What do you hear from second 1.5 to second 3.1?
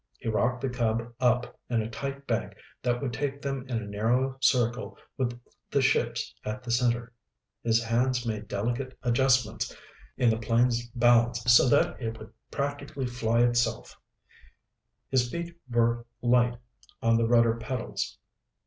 in a tight bank that